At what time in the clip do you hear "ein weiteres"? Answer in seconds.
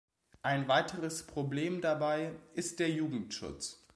0.41-1.27